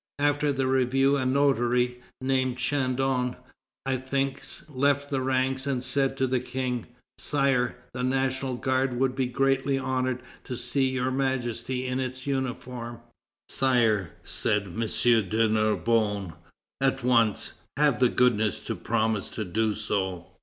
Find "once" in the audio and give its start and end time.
17.03-17.53